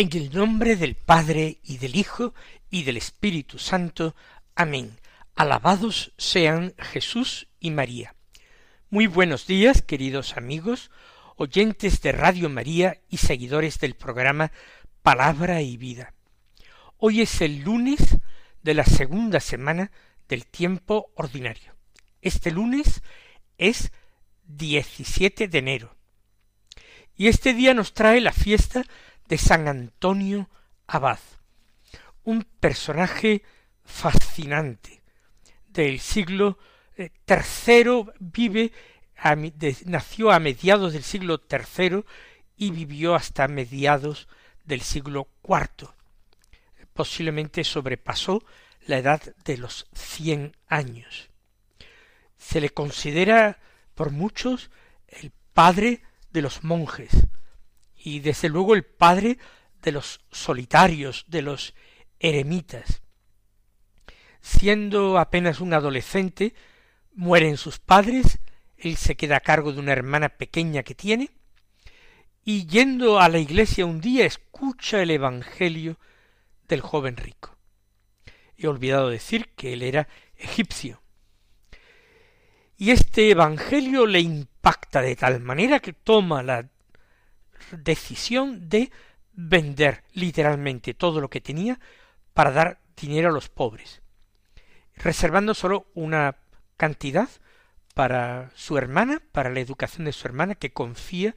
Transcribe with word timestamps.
En 0.00 0.10
el 0.16 0.32
nombre 0.32 0.76
del 0.76 0.94
Padre 0.94 1.58
y 1.64 1.78
del 1.78 1.96
Hijo 1.96 2.32
y 2.70 2.84
del 2.84 2.96
Espíritu 2.96 3.58
Santo. 3.58 4.14
Amén. 4.54 4.96
Alabados 5.34 6.12
sean 6.16 6.72
Jesús 6.78 7.48
y 7.58 7.72
María. 7.72 8.14
Muy 8.90 9.08
buenos 9.08 9.48
días, 9.48 9.82
queridos 9.82 10.36
amigos, 10.36 10.92
oyentes 11.34 12.00
de 12.00 12.12
Radio 12.12 12.48
María 12.48 13.00
y 13.08 13.16
seguidores 13.16 13.80
del 13.80 13.96
programa 13.96 14.52
Palabra 15.02 15.62
y 15.62 15.76
Vida. 15.76 16.14
Hoy 16.98 17.22
es 17.22 17.40
el 17.40 17.62
lunes 17.62 18.18
de 18.62 18.74
la 18.74 18.84
segunda 18.84 19.40
semana 19.40 19.90
del 20.28 20.46
tiempo 20.46 21.10
ordinario. 21.16 21.74
Este 22.22 22.52
lunes 22.52 23.02
es 23.56 23.90
17 24.44 25.48
de 25.48 25.58
enero. 25.58 25.96
Y 27.16 27.26
este 27.26 27.52
día 27.52 27.74
nos 27.74 27.94
trae 27.94 28.20
la 28.20 28.32
fiesta 28.32 28.84
de 29.28 29.38
San 29.38 29.68
Antonio 29.68 30.48
Abad, 30.86 31.18
un 32.24 32.44
personaje 32.44 33.42
fascinante 33.84 35.02
del 35.68 36.00
siglo 36.00 36.58
III, 36.96 37.06
eh, 37.06 38.04
vive, 38.18 38.72
nació 39.84 40.30
a 40.32 40.38
mediados 40.38 40.92
del 40.92 41.02
siglo 41.02 41.42
III 41.48 42.04
y 42.56 42.70
vivió 42.70 43.14
hasta 43.14 43.48
mediados 43.48 44.28
del 44.64 44.80
siglo 44.80 45.28
IV. 45.46 45.90
Posiblemente 46.92 47.64
sobrepasó 47.64 48.42
la 48.86 48.98
edad 48.98 49.22
de 49.44 49.58
los 49.58 49.86
cien 49.92 50.56
años. 50.66 51.30
Se 52.38 52.60
le 52.60 52.70
considera 52.70 53.58
por 53.94 54.10
muchos 54.10 54.70
el 55.06 55.32
padre 55.52 56.02
de 56.30 56.42
los 56.42 56.64
monjes, 56.64 57.10
y 57.98 58.20
desde 58.20 58.48
luego 58.48 58.74
el 58.74 58.84
padre 58.84 59.38
de 59.82 59.92
los 59.92 60.20
solitarios, 60.30 61.24
de 61.28 61.42
los 61.42 61.74
eremitas. 62.18 63.02
Siendo 64.40 65.18
apenas 65.18 65.60
un 65.60 65.74
adolescente, 65.74 66.54
mueren 67.14 67.56
sus 67.56 67.78
padres, 67.78 68.38
él 68.76 68.96
se 68.96 69.16
queda 69.16 69.36
a 69.36 69.40
cargo 69.40 69.72
de 69.72 69.80
una 69.80 69.92
hermana 69.92 70.28
pequeña 70.28 70.82
que 70.82 70.94
tiene, 70.94 71.30
y 72.44 72.66
yendo 72.66 73.20
a 73.20 73.28
la 73.28 73.38
iglesia 73.38 73.84
un 73.84 74.00
día 74.00 74.24
escucha 74.24 75.02
el 75.02 75.10
Evangelio 75.10 75.98
del 76.66 76.80
joven 76.80 77.16
rico. 77.16 77.56
He 78.56 78.66
olvidado 78.66 79.10
decir 79.10 79.50
que 79.54 79.74
él 79.74 79.82
era 79.82 80.08
egipcio. 80.36 81.02
Y 82.76 82.92
este 82.92 83.30
Evangelio 83.30 84.06
le 84.06 84.20
impacta 84.20 85.02
de 85.02 85.16
tal 85.16 85.40
manera 85.40 85.80
que 85.80 85.92
toma 85.92 86.42
la 86.42 86.68
decisión 87.72 88.68
de 88.68 88.90
vender 89.32 90.02
literalmente 90.12 90.94
todo 90.94 91.20
lo 91.20 91.30
que 91.30 91.40
tenía 91.40 91.78
para 92.34 92.50
dar 92.50 92.80
dinero 92.96 93.28
a 93.28 93.32
los 93.32 93.48
pobres, 93.48 94.02
reservando 94.96 95.54
solo 95.54 95.86
una 95.94 96.36
cantidad 96.76 97.28
para 97.94 98.50
su 98.54 98.78
hermana, 98.78 99.22
para 99.32 99.50
la 99.50 99.60
educación 99.60 100.04
de 100.04 100.12
su 100.12 100.26
hermana, 100.26 100.54
que 100.54 100.72
confía 100.72 101.34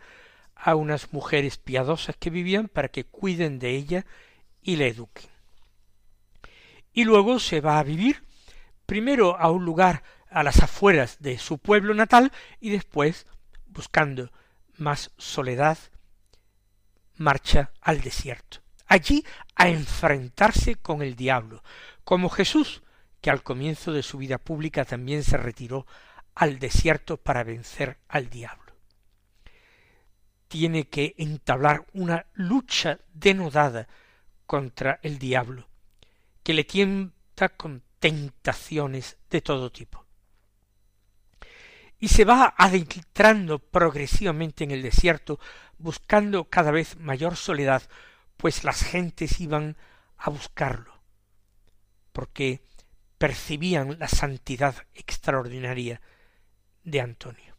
a 0.55 0.75
unas 0.75 1.11
mujeres 1.13 1.57
piadosas 1.57 2.15
que 2.17 2.29
vivían 2.29 2.67
para 2.67 2.89
que 2.89 3.03
cuiden 3.03 3.59
de 3.59 3.71
ella 3.71 4.05
y 4.61 4.75
la 4.75 4.85
eduquen. 4.85 5.29
Y 6.93 7.05
luego 7.05 7.39
se 7.39 7.61
va 7.61 7.79
a 7.79 7.83
vivir 7.83 8.23
primero 8.85 9.37
a 9.37 9.49
un 9.49 9.65
lugar 9.65 10.03
a 10.29 10.43
las 10.43 10.61
afueras 10.61 11.17
de 11.19 11.37
su 11.37 11.57
pueblo 11.57 11.93
natal 11.93 12.31
y 12.59 12.69
después, 12.69 13.25
buscando 13.67 14.31
más 14.77 15.11
soledad 15.17 15.77
marcha 17.21 17.71
al 17.81 18.01
desierto, 18.01 18.59
allí 18.87 19.23
a 19.55 19.69
enfrentarse 19.69 20.75
con 20.75 21.01
el 21.01 21.15
diablo, 21.15 21.63
como 22.03 22.29
Jesús, 22.29 22.81
que 23.21 23.29
al 23.29 23.43
comienzo 23.43 23.93
de 23.93 24.03
su 24.03 24.17
vida 24.17 24.37
pública 24.37 24.83
también 24.83 25.23
se 25.23 25.37
retiró 25.37 25.85
al 26.35 26.59
desierto 26.59 27.17
para 27.17 27.43
vencer 27.43 27.99
al 28.09 28.29
diablo. 28.29 28.73
Tiene 30.47 30.89
que 30.89 31.15
entablar 31.17 31.85
una 31.93 32.25
lucha 32.33 32.99
denodada 33.13 33.87
contra 34.45 34.99
el 35.01 35.17
diablo, 35.17 35.69
que 36.43 36.53
le 36.53 36.65
tienta 36.65 37.49
con 37.49 37.83
tentaciones 37.99 39.17
de 39.29 39.41
todo 39.41 39.71
tipo. 39.71 40.05
Y 42.01 42.09
se 42.09 42.25
va 42.25 42.55
adentrando 42.57 43.59
progresivamente 43.59 44.65
en 44.65 44.71
el 44.71 44.81
desierto 44.81 45.39
buscando 45.77 46.49
cada 46.49 46.71
vez 46.71 46.97
mayor 46.97 47.35
soledad, 47.35 47.83
pues 48.37 48.63
las 48.63 48.83
gentes 48.83 49.39
iban 49.39 49.77
a 50.17 50.31
buscarlo, 50.31 50.99
porque 52.11 52.61
percibían 53.17 53.99
la 53.99 54.07
santidad 54.07 54.75
extraordinaria 54.95 56.01
de 56.83 57.01
Antonio. 57.01 57.55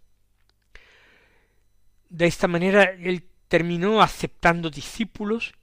De 2.09 2.27
esta 2.27 2.49
manera 2.49 2.83
él 2.83 3.29
terminó 3.47 4.03
aceptando 4.03 4.71
discípulos 4.71 5.55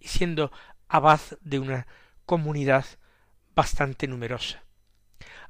y 0.00 0.06
siendo 0.06 0.52
abad 0.86 1.20
de 1.40 1.58
una 1.58 1.86
comunidad 2.24 2.86
bastante 3.56 4.06
numerosa, 4.06 4.62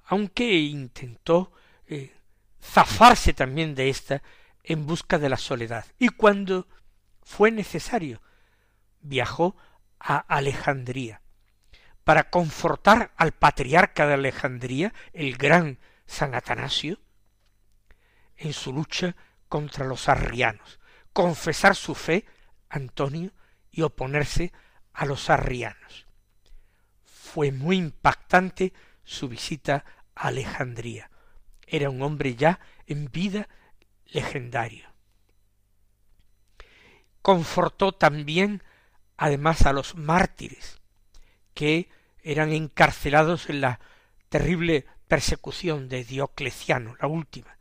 aunque 0.04 0.54
intentó 0.54 1.52
eh, 1.86 2.17
zafarse 2.62 3.32
también 3.32 3.74
de 3.74 3.88
esta 3.88 4.22
en 4.62 4.86
busca 4.86 5.18
de 5.18 5.28
la 5.28 5.36
soledad. 5.36 5.86
Y 5.98 6.08
cuando 6.08 6.68
fue 7.22 7.50
necesario, 7.50 8.20
viajó 9.00 9.56
a 9.98 10.18
Alejandría 10.18 11.22
para 12.04 12.30
confortar 12.30 13.12
al 13.16 13.32
patriarca 13.32 14.06
de 14.06 14.14
Alejandría, 14.14 14.94
el 15.12 15.36
gran 15.36 15.78
San 16.06 16.34
Atanasio, 16.34 16.98
en 18.36 18.54
su 18.54 18.72
lucha 18.72 19.14
contra 19.48 19.84
los 19.84 20.08
arrianos, 20.08 20.80
confesar 21.12 21.76
su 21.76 21.94
fe, 21.94 22.24
Antonio, 22.70 23.32
y 23.70 23.82
oponerse 23.82 24.52
a 24.94 25.04
los 25.04 25.28
arrianos. 25.28 26.06
Fue 27.04 27.52
muy 27.52 27.76
impactante 27.76 28.72
su 29.04 29.28
visita 29.28 29.84
a 30.14 30.28
Alejandría. 30.28 31.10
Era 31.70 31.90
un 31.90 32.02
hombre 32.02 32.34
ya 32.34 32.60
en 32.86 33.10
vida 33.10 33.48
legendario. 34.06 34.88
Confortó 37.20 37.92
también 37.92 38.62
además 39.16 39.66
a 39.66 39.72
los 39.72 39.94
mártires 39.96 40.80
que 41.52 41.90
eran 42.22 42.52
encarcelados 42.52 43.50
en 43.50 43.60
la 43.60 43.80
terrible 44.28 44.86
persecución 45.08 45.88
de 45.88 46.04
Diocleciano, 46.04 46.96
la 47.00 47.08
última. 47.08 47.58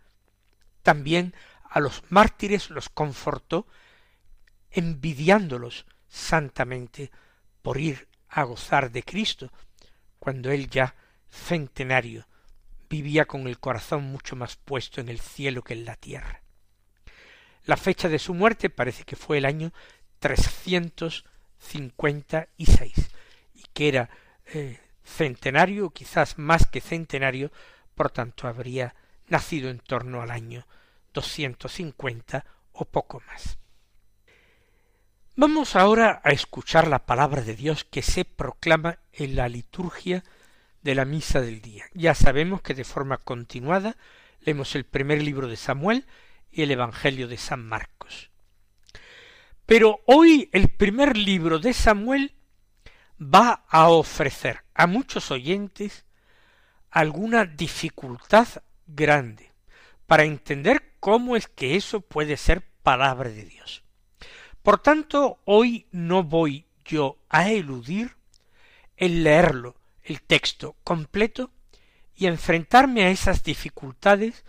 También 0.83 1.33
a 1.69 1.80
los 1.80 2.03
mártires 2.10 2.69
los 2.69 2.89
confortó 2.89 3.68
envidiándolos 4.71 5.86
santamente 6.07 7.12
por 7.62 7.77
ir 7.77 8.07
a 8.30 8.44
gozar 8.44 8.92
de 8.92 9.03
Cristo, 9.03 9.51
cuando 10.19 10.51
él 10.51 10.69
ya 10.69 10.95
centenario 11.30 12.27
vivía 12.89 13.25
con 13.25 13.48
el 13.48 13.60
corazón 13.60 14.04
mucho 14.04 14.36
más 14.36 14.56
puesto 14.56 15.01
en 15.01 15.10
el 15.10 15.19
cielo 15.19 15.63
que 15.63 15.74
en 15.74 15.86
la 15.86 15.95
tierra. 15.95 16.42
La 17.66 17.78
fecha 17.78 18.07
de 18.07 18.19
su 18.19 18.34
muerte 18.34 18.69
parece 18.69 19.04
que 19.04 19.16
fue 19.16 19.39
el 19.39 19.45
año 19.45 19.74
trescientos 20.19 21.25
cincuenta 21.60 22.48
y 22.56 22.66
seis, 22.66 23.10
y 23.54 23.63
que 23.74 23.89
era 23.89 24.10
eh, 24.45 24.80
centenario, 25.04 25.89
quizás 25.89 26.38
más 26.38 26.66
que 26.66 26.81
centenario, 26.81 27.51
por 27.95 28.10
tanto 28.12 28.48
habría 28.48 28.95
nacido 29.28 29.69
en 29.69 29.80
torno 29.80 30.22
al 30.22 30.31
año 30.31 30.66
doscientos 31.13 31.74
cincuenta 31.74 32.45
o 32.72 32.86
poco 32.86 33.22
más. 33.28 33.57
Vamos 35.36 35.75
ahora 35.75 36.22
a 36.24 36.31
escuchar 36.31 36.88
la 36.88 37.06
palabra 37.06 37.42
de 37.42 37.56
Dios 37.56 37.84
que 37.84 38.01
se 38.01 38.24
proclama 38.24 39.00
en 39.12 39.36
la 39.36 39.50
liturgia 39.50 40.24
de 40.88 40.95
la 40.95 41.04
misa 41.04 41.42
del 41.42 41.62
día. 41.62 41.84
Ya 41.94 42.16
sabemos 42.16 42.62
que 42.62 42.74
de 42.74 42.86
forma 42.86 43.18
continuada 43.18 43.98
leemos 44.39 44.74
el 44.74 44.86
primer 44.86 45.22
libro 45.22 45.50
de 45.50 45.57
Samuel 45.57 46.06
y 46.50 46.62
el 46.62 46.72
Evangelio 46.72 47.28
de 47.28 47.36
San 47.36 47.68
Marcos. 47.68 48.31
Pero 49.66 50.00
hoy 50.06 50.50
el 50.54 50.69
primer 50.69 51.18
libro 51.18 51.60
de 51.60 51.74
Samuel 51.74 52.36
va 53.19 53.66
a 53.68 53.89
ofrecer 53.89 54.63
a 54.75 54.88
muchos 54.88 55.30
oyentes 55.30 56.06
alguna 56.89 57.44
dificultad 57.44 58.48
grande 58.86 59.51
para 60.06 60.24
entender 60.24 60.94
cómo 61.01 61.36
es 61.36 61.50
que 61.50 61.75
eso 61.75 62.00
puede 62.00 62.38
ser 62.38 62.63
palabra 62.81 63.30
de 63.30 63.44
Dios. 63.44 63.84
Por 64.63 64.80
tanto, 64.80 65.42
hoy 65.44 65.86
no 65.92 66.24
voy 66.24 66.66
yo 66.86 67.18
a 67.28 67.50
eludir 67.50 68.16
el 68.95 69.25
leerlo, 69.25 69.75
el 70.07 70.21
texto 70.21 70.77
completo, 70.83 71.51
y 72.15 72.25
enfrentarme 72.25 73.04
a 73.04 73.12
esas 73.12 73.44
dificultades 73.44 74.44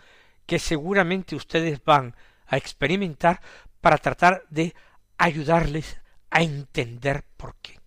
que 0.47 0.57
seguramente 0.57 1.35
ustedes 1.35 1.83
van 1.83 2.15
a 2.47 2.57
experimentar 2.57 3.41
para 3.79 3.99
tratar 3.99 4.43
de 4.49 4.73
ayudarles 5.17 5.99
a 6.31 6.41
entender 6.41 7.23
por 7.37 7.55
qué. 7.61 7.79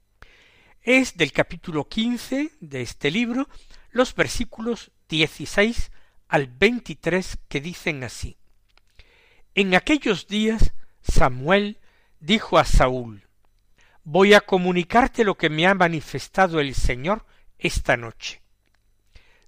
Es 0.82 1.16
del 1.16 1.32
capítulo 1.32 1.88
quince 1.88 2.52
de 2.60 2.82
este 2.82 3.10
libro 3.10 3.48
los 3.90 4.14
versículos 4.14 4.92
dieciséis 5.08 5.90
al 6.28 6.46
veintitrés 6.46 7.38
que 7.48 7.60
dicen 7.60 8.04
así. 8.04 8.36
En 9.54 9.74
aquellos 9.74 10.28
días 10.28 10.74
Samuel 11.02 11.80
dijo 12.20 12.58
a 12.58 12.64
Saúl, 12.64 13.26
Voy 14.04 14.34
a 14.34 14.40
comunicarte 14.40 15.24
lo 15.24 15.36
que 15.36 15.50
me 15.50 15.66
ha 15.66 15.74
manifestado 15.74 16.60
el 16.60 16.74
Señor 16.74 17.24
esta 17.62 17.96
noche. 17.96 18.42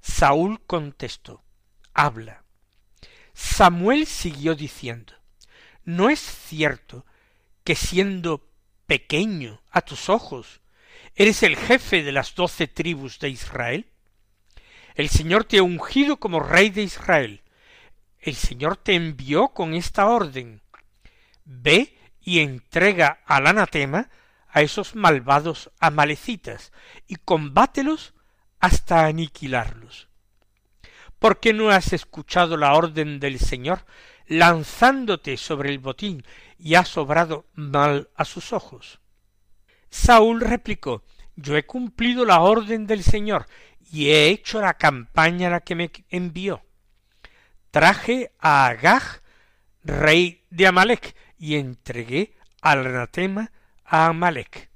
Saúl 0.01 0.61
contestó, 0.67 1.43
Habla. 1.93 2.45
Samuel 3.35 4.07
siguió 4.07 4.55
diciendo, 4.55 5.13
¿No 5.85 6.09
es 6.09 6.21
cierto 6.21 7.05
que 7.65 7.75
siendo 7.75 8.49
pequeño 8.87 9.63
a 9.71 9.81
tus 9.81 10.09
ojos 10.09 10.61
eres 11.15 11.43
el 11.43 11.57
jefe 11.57 12.03
de 12.03 12.13
las 12.13 12.35
doce 12.35 12.69
tribus 12.69 13.19
de 13.19 13.31
Israel? 13.31 13.87
El 14.95 15.09
Señor 15.09 15.45
te 15.45 15.59
ha 15.59 15.63
ungido 15.63 16.19
como 16.19 16.41
rey 16.41 16.71
de 16.71 16.83
Israel. 16.83 17.43
El 18.21 18.37
Señor 18.37 18.77
te 18.77 18.95
envió 18.95 19.49
con 19.49 19.75
esta 19.75 20.07
orden. 20.07 20.63
Ve 21.45 21.99
y 22.21 22.41
entrega 22.41 23.21
al 23.27 23.47
anatema 23.47 24.09
a 24.55 24.62
esos 24.62 24.95
malvados 24.95 25.73
amalecitas 25.81 26.73
y 27.09 27.17
combátelos 27.17 28.15
hasta 28.61 29.05
aniquilarlos. 29.05 30.09
¿Por 31.19 31.41
qué 31.41 31.53
no 31.53 31.71
has 31.71 31.93
escuchado 31.93 32.56
la 32.56 32.75
orden 32.75 33.19
del 33.19 33.41
Señor 33.41 33.85
lanzándote 34.29 35.37
sobre 35.37 35.71
el 35.71 35.81
botín 35.81 36.25
y 36.56 36.77
has 36.77 36.97
obrado 36.97 37.47
mal 37.55 38.11
a 38.15 38.25
sus 38.25 38.53
ojos? 38.53 39.01
Saúl 39.91 40.41
replicó 40.41 41.03
Yo 41.35 41.56
he 41.56 41.67
cumplido 41.67 42.25
la 42.25 42.41
orden 42.41 42.87
del 42.87 43.03
Señor 43.03 43.49
y 43.91 44.11
he 44.11 44.29
hecho 44.29 44.61
la 44.61 44.75
campaña 44.75 45.49
a 45.49 45.51
la 45.51 45.61
que 45.61 45.75
me 45.75 45.91
envió. 46.11 46.62
Traje 47.73 48.31
a 48.39 48.67
Agag, 48.67 49.21
rey 49.83 50.45
de 50.51 50.69
Amalek, 50.69 51.17
y 51.39 51.56
entregué 51.56 52.37
al 52.62 52.87
anatema 52.87 53.51
a 53.85 54.07
Amalek. 54.07 54.71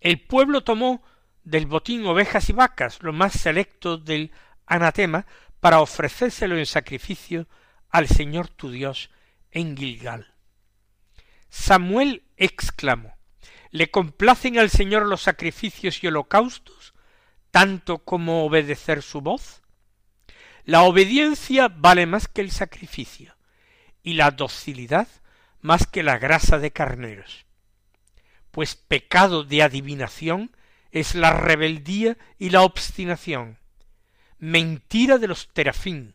El 0.00 0.20
pueblo 0.20 0.62
tomó 0.62 1.02
del 1.44 1.66
botín 1.66 2.06
ovejas 2.06 2.48
y 2.48 2.52
vacas, 2.52 3.02
lo 3.02 3.12
más 3.12 3.32
selecto 3.32 3.98
del 3.98 4.32
anatema, 4.66 5.26
para 5.60 5.80
ofrecérselo 5.80 6.56
en 6.56 6.66
sacrificio 6.66 7.48
al 7.90 8.06
Señor 8.06 8.48
tu 8.48 8.70
Dios 8.70 9.10
en 9.50 9.76
Gilgal. 9.76 10.34
Samuel 11.48 12.24
exclamó 12.36 13.16
¿Le 13.70 13.90
complacen 13.90 14.58
al 14.58 14.70
Señor 14.70 15.06
los 15.06 15.22
sacrificios 15.22 16.02
y 16.02 16.06
holocaustos, 16.06 16.94
tanto 17.50 17.98
como 17.98 18.44
obedecer 18.44 19.02
su 19.02 19.20
voz? 19.20 19.62
La 20.64 20.82
obediencia 20.82 21.68
vale 21.68 22.06
más 22.06 22.28
que 22.28 22.40
el 22.40 22.50
sacrificio, 22.50 23.36
y 24.02 24.14
la 24.14 24.30
docilidad 24.30 25.08
más 25.60 25.86
que 25.86 26.02
la 26.02 26.18
grasa 26.18 26.58
de 26.58 26.70
carneros. 26.72 27.47
Pues 28.50 28.74
pecado 28.74 29.44
de 29.44 29.62
adivinación 29.62 30.50
es 30.90 31.14
la 31.14 31.32
rebeldía 31.32 32.16
y 32.38 32.50
la 32.50 32.62
obstinación, 32.62 33.58
mentira 34.38 35.18
de 35.18 35.28
los 35.28 35.48
terafín. 35.48 36.14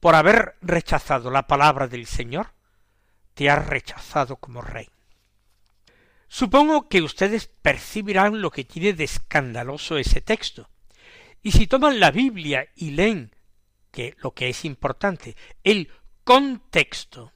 Por 0.00 0.14
haber 0.14 0.56
rechazado 0.60 1.30
la 1.30 1.46
palabra 1.46 1.88
del 1.88 2.06
Señor, 2.06 2.52
te 3.34 3.50
ha 3.50 3.56
rechazado 3.56 4.36
como 4.36 4.60
rey. 4.62 4.88
Supongo 6.28 6.88
que 6.88 7.02
ustedes 7.02 7.46
percibirán 7.46 8.40
lo 8.40 8.50
que 8.50 8.64
tiene 8.64 8.92
de 8.92 9.04
escandaloso 9.04 9.98
ese 9.98 10.20
texto. 10.20 10.68
Y 11.42 11.52
si 11.52 11.66
toman 11.66 12.00
la 12.00 12.10
Biblia 12.10 12.68
y 12.74 12.90
leen, 12.90 13.34
que 13.90 14.16
lo 14.18 14.32
que 14.32 14.48
es 14.48 14.64
importante, 14.64 15.36
el 15.62 15.90
contexto 16.24 17.32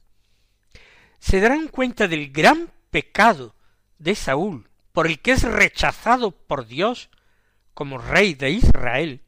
se 1.19 1.39
darán 1.39 1.67
cuenta 1.67 2.07
del 2.07 2.31
gran 2.31 2.71
pecado 2.91 3.55
de 3.99 4.15
Saúl, 4.15 4.69
por 4.91 5.07
el 5.07 5.19
que 5.19 5.31
es 5.31 5.43
rechazado 5.43 6.31
por 6.31 6.65
Dios 6.65 7.09
como 7.73 7.99
rey 7.99 8.33
de 8.33 8.49
Israel, 8.49 9.21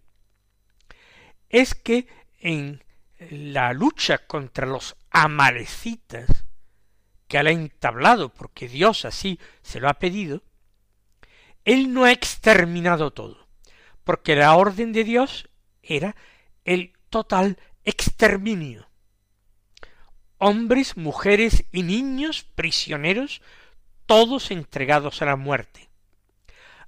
es 1.50 1.76
que 1.76 2.08
en 2.40 2.84
la 3.30 3.74
lucha 3.74 4.18
contra 4.26 4.66
los 4.66 4.96
amalecitas 5.12 6.46
que 7.28 7.38
él 7.38 7.48
ha 7.48 7.52
entablado 7.52 8.30
porque 8.30 8.68
Dios 8.68 9.06
así 9.06 9.40
se 9.62 9.80
lo 9.80 9.88
ha 9.88 9.94
pedido, 9.94 10.44
él 11.64 11.94
no 11.94 12.06
ha 12.06 12.12
exterminado 12.12 13.12
todo, 13.12 13.48
porque 14.04 14.36
la 14.36 14.56
orden 14.56 14.92
de 14.92 15.04
Dios 15.04 15.50
era 15.82 16.16
el 16.66 16.94
total 17.10 17.58
exterminio. 17.84 18.90
Hombres, 20.38 20.98
mujeres 20.98 21.66
y 21.72 21.84
niños 21.84 22.44
prisioneros, 22.44 23.42
todos 24.06 24.52
entregados 24.52 25.22
a 25.22 25.26
la 25.26 25.36
muerte, 25.36 25.90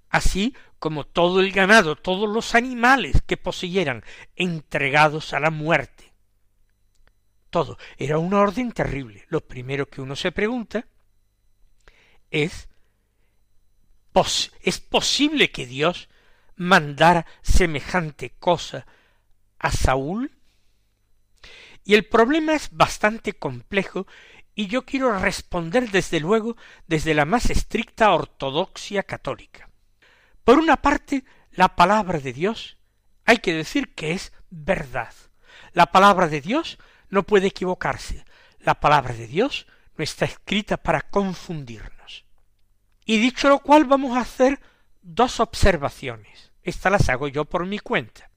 así 0.09 0.55
como 0.79 1.05
todo 1.05 1.39
el 1.39 1.51
ganado, 1.51 1.95
todos 1.95 2.29
los 2.29 2.55
animales 2.55 3.21
que 3.25 3.37
poseyeran, 3.37 4.03
entregados 4.35 5.33
a 5.33 5.39
la 5.39 5.49
muerte. 5.49 6.13
Todo 7.49 7.77
era 7.97 8.17
una 8.17 8.39
orden 8.39 8.71
terrible. 8.71 9.25
Lo 9.29 9.41
primero 9.41 9.87
que 9.87 10.01
uno 10.01 10.15
se 10.15 10.31
pregunta 10.31 10.85
es 12.31 12.67
¿Es 14.61 14.79
posible 14.79 15.51
que 15.51 15.65
Dios 15.65 16.07
mandara 16.55 17.25
semejante 17.41 18.31
cosa 18.39 18.85
a 19.57 19.71
Saúl? 19.71 20.31
Y 21.83 21.95
el 21.95 22.05
problema 22.05 22.53
es 22.53 22.69
bastante 22.71 23.33
complejo 23.33 24.05
y 24.55 24.67
yo 24.67 24.85
quiero 24.85 25.17
responder 25.17 25.89
desde 25.91 26.19
luego 26.19 26.55
desde 26.87 27.13
la 27.13 27.25
más 27.25 27.49
estricta 27.49 28.11
ortodoxia 28.11 29.03
católica. 29.03 29.69
Por 30.43 30.59
una 30.59 30.77
parte, 30.77 31.23
la 31.51 31.75
palabra 31.75 32.19
de 32.19 32.33
Dios 32.33 32.77
hay 33.25 33.37
que 33.37 33.53
decir 33.53 33.93
que 33.93 34.11
es 34.11 34.33
verdad. 34.49 35.13
La 35.71 35.87
palabra 35.87 36.27
de 36.27 36.41
Dios 36.41 36.77
no 37.09 37.23
puede 37.23 37.47
equivocarse. 37.47 38.25
La 38.59 38.79
palabra 38.79 39.13
de 39.13 39.27
Dios 39.27 39.67
no 39.97 40.03
está 40.03 40.25
escrita 40.25 40.77
para 40.77 41.01
confundirnos. 41.01 42.25
Y 43.05 43.19
dicho 43.19 43.49
lo 43.49 43.59
cual 43.59 43.85
vamos 43.85 44.15
a 44.17 44.21
hacer 44.21 44.59
dos 45.01 45.39
observaciones. 45.39 46.51
Estas 46.63 46.91
las 46.91 47.09
hago 47.09 47.27
yo 47.27 47.45
por 47.45 47.65
mi 47.65 47.79
cuenta. 47.79 48.29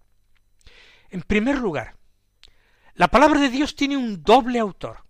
En 1.10 1.22
primer 1.22 1.58
lugar, 1.58 1.96
la 2.94 3.08
palabra 3.08 3.40
de 3.40 3.50
Dios 3.50 3.76
tiene 3.76 3.96
un 3.96 4.22
doble 4.22 4.58
autor, 4.58 5.05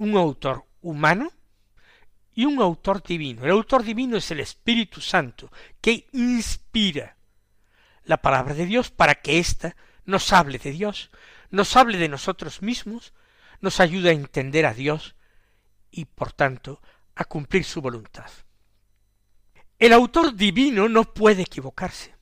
un 0.00 0.16
autor 0.16 0.64
humano 0.80 1.30
y 2.32 2.46
un 2.46 2.60
autor 2.60 3.02
divino. 3.02 3.44
El 3.44 3.50
autor 3.50 3.84
divino 3.84 4.16
es 4.16 4.30
el 4.30 4.40
Espíritu 4.40 5.02
Santo, 5.02 5.52
que 5.80 6.08
inspira 6.12 7.16
la 8.04 8.16
palabra 8.22 8.54
de 8.54 8.64
Dios 8.64 8.90
para 8.90 9.16
que 9.16 9.38
ésta 9.38 9.76
nos 10.06 10.32
hable 10.32 10.58
de 10.58 10.72
Dios, 10.72 11.10
nos 11.50 11.76
hable 11.76 11.98
de 11.98 12.08
nosotros 12.08 12.62
mismos, 12.62 13.12
nos 13.60 13.78
ayude 13.78 14.08
a 14.08 14.14
entender 14.14 14.64
a 14.64 14.72
Dios 14.72 15.16
y, 15.90 16.06
por 16.06 16.32
tanto, 16.32 16.80
a 17.14 17.24
cumplir 17.26 17.64
su 17.64 17.82
voluntad. 17.82 18.30
El 19.78 19.92
autor 19.92 20.34
divino 20.34 20.88
no 20.88 21.12
puede 21.12 21.42
equivocarse. 21.42 22.14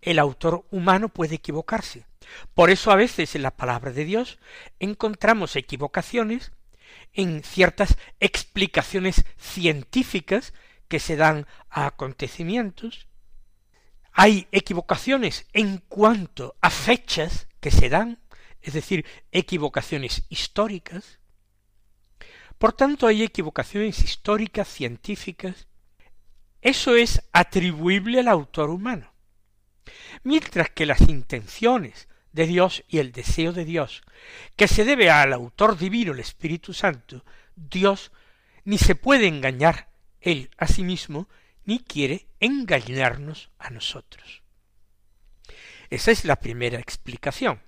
El 0.00 0.18
autor 0.18 0.64
humano 0.70 1.10
puede 1.10 1.34
equivocarse. 1.34 2.06
Por 2.54 2.70
eso 2.70 2.90
a 2.90 2.96
veces 2.96 3.34
en 3.34 3.42
la 3.42 3.56
palabra 3.56 3.92
de 3.92 4.06
Dios 4.06 4.38
encontramos 4.78 5.54
equivocaciones 5.54 6.50
en 7.12 7.42
ciertas 7.42 7.96
explicaciones 8.20 9.24
científicas 9.38 10.52
que 10.88 11.00
se 11.00 11.16
dan 11.16 11.46
a 11.70 11.86
acontecimientos. 11.86 13.08
Hay 14.12 14.46
equivocaciones 14.52 15.46
en 15.52 15.78
cuanto 15.88 16.56
a 16.60 16.70
fechas 16.70 17.48
que 17.60 17.70
se 17.70 17.88
dan, 17.88 18.18
es 18.60 18.74
decir, 18.74 19.06
equivocaciones 19.30 20.24
históricas. 20.28 21.18
Por 22.58 22.72
tanto, 22.72 23.06
hay 23.06 23.22
equivocaciones 23.22 24.04
históricas, 24.04 24.68
científicas, 24.68 25.66
eso 26.62 26.94
es 26.94 27.20
atribuible 27.32 28.20
al 28.20 28.28
autor 28.28 28.70
humano. 28.70 29.12
Mientras 30.22 30.70
que 30.70 30.86
las 30.86 31.00
intenciones 31.00 32.06
de 32.32 32.46
Dios 32.46 32.84
y 32.88 32.98
el 32.98 33.12
deseo 33.12 33.52
de 33.52 33.64
Dios, 33.64 34.02
que 34.56 34.68
se 34.68 34.84
debe 34.84 35.10
al 35.10 35.32
autor 35.32 35.76
divino, 35.76 36.12
el 36.12 36.20
Espíritu 36.20 36.72
Santo, 36.72 37.24
Dios 37.56 38.12
ni 38.64 38.78
se 38.78 38.94
puede 38.94 39.26
engañar 39.26 39.88
él 40.20 40.50
a 40.56 40.66
sí 40.66 40.82
mismo, 40.82 41.28
ni 41.64 41.80
quiere 41.80 42.26
engañarnos 42.40 43.50
a 43.58 43.70
nosotros. 43.70 44.42
Esa 45.90 46.10
es 46.10 46.24
la 46.24 46.36
primera 46.36 46.78
explicación. 46.78 47.60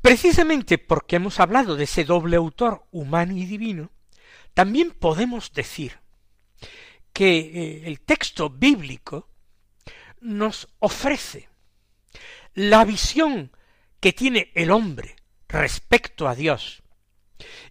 Precisamente 0.00 0.78
porque 0.78 1.16
hemos 1.16 1.38
hablado 1.40 1.76
de 1.76 1.84
ese 1.84 2.04
doble 2.04 2.36
autor 2.36 2.86
humano 2.90 3.36
y 3.36 3.44
divino, 3.44 3.90
también 4.54 4.90
podemos 4.90 5.52
decir 5.52 5.98
que 7.12 7.38
eh, 7.38 7.82
el 7.86 8.00
texto 8.00 8.50
bíblico 8.50 9.28
nos 10.20 10.68
ofrece 10.78 11.48
la 12.54 12.84
visión 12.84 13.52
que 14.00 14.12
tiene 14.12 14.50
el 14.54 14.70
hombre 14.70 15.16
respecto 15.48 16.28
a 16.28 16.34
Dios. 16.34 16.82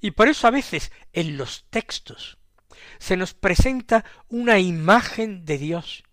Y 0.01 0.11
por 0.11 0.27
eso 0.27 0.47
a 0.47 0.51
veces 0.51 0.91
en 1.13 1.37
los 1.37 1.65
textos 1.69 2.37
se 2.97 3.17
nos 3.17 3.33
presenta 3.33 4.05
una 4.27 4.59
imagen 4.59 5.45
de 5.45 5.57
Dios 5.57 6.03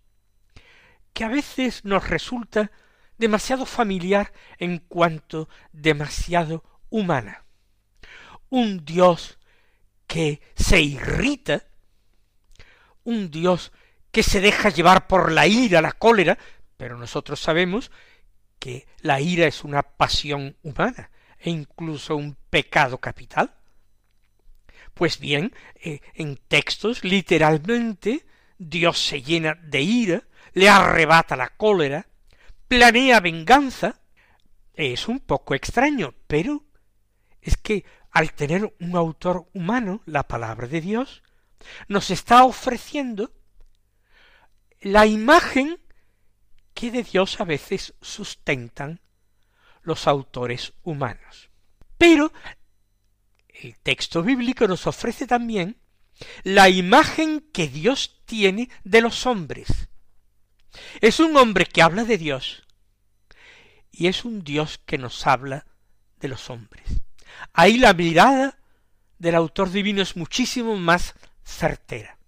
que 1.13 1.23
a 1.23 1.29
veces 1.29 1.83
nos 1.83 2.09
resulta 2.09 2.71
demasiado 3.17 3.65
familiar 3.65 4.33
en 4.59 4.77
cuanto 4.79 5.49
demasiado 5.71 6.63
humana. 6.89 7.43
Un 8.49 8.85
Dios 8.85 9.39
que 10.05 10.41
se 10.55 10.79
irrita, 10.81 11.65
un 13.03 13.31
Dios 13.31 13.71
que 14.11 14.23
se 14.23 14.39
deja 14.39 14.69
llevar 14.69 15.07
por 15.07 15.31
la 15.31 15.47
ira, 15.47 15.81
la 15.81 15.91
cólera, 15.91 16.37
pero 16.77 16.97
nosotros 16.97 17.39
sabemos 17.39 17.91
que 18.59 18.87
la 19.01 19.21
ira 19.21 19.45
es 19.45 19.63
una 19.63 19.83
pasión 19.83 20.55
humana 20.63 21.11
e 21.39 21.49
incluso 21.49 22.15
un 22.15 22.35
pecado 22.49 22.97
capital. 22.97 23.53
Pues 24.93 25.19
bien, 25.19 25.53
eh, 25.75 26.01
en 26.15 26.37
textos 26.47 27.03
literalmente 27.03 28.25
Dios 28.57 28.99
se 28.99 29.21
llena 29.21 29.53
de 29.55 29.81
ira, 29.81 30.23
le 30.53 30.69
arrebata 30.69 31.35
la 31.35 31.49
cólera, 31.49 32.07
planea 32.67 33.19
venganza. 33.19 34.01
Es 34.73 35.07
un 35.07 35.19
poco 35.19 35.55
extraño, 35.55 36.13
pero 36.27 36.63
es 37.41 37.57
que 37.57 37.85
al 38.11 38.33
tener 38.33 38.73
un 38.79 38.95
autor 38.95 39.47
humano, 39.53 40.01
la 40.05 40.27
palabra 40.27 40.67
de 40.67 40.81
Dios, 40.81 41.23
nos 41.87 42.09
está 42.09 42.43
ofreciendo 42.43 43.31
la 44.81 45.05
imagen 45.05 45.79
que 46.77 46.91
de 46.91 47.01
Dios 47.01 47.41
a 47.41 47.43
veces 47.43 47.95
sustentan 48.03 49.01
los 49.81 50.05
autores 50.05 50.73
humanos. 50.83 51.49
Pero 51.97 52.31
el 53.47 53.75
texto 53.79 54.21
bíblico 54.21 54.67
nos 54.67 54.85
ofrece 54.85 55.25
también 55.25 55.81
la 56.43 56.69
imagen 56.69 57.49
que 57.51 57.67
Dios 57.67 58.21
tiene 58.25 58.69
de 58.83 59.01
los 59.01 59.25
hombres. 59.25 59.89
Es 61.01 61.19
un 61.19 61.35
hombre 61.35 61.65
que 61.65 61.81
habla 61.81 62.03
de 62.03 62.19
Dios 62.19 62.63
y 63.91 64.05
es 64.05 64.23
un 64.23 64.43
Dios 64.43 64.79
que 64.85 64.99
nos 64.99 65.25
habla 65.25 65.65
de 66.19 66.27
los 66.27 66.51
hombres. 66.51 66.85
Ahí 67.53 67.79
la 67.79 67.93
mirada 67.93 68.59
del 69.17 69.33
autor 69.33 69.71
divino 69.71 70.03
es 70.03 70.15
muchísimo 70.15 70.75
más 70.75 71.15
certera, 71.43 72.19